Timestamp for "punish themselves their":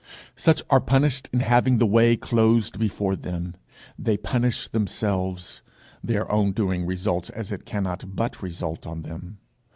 4.17-6.27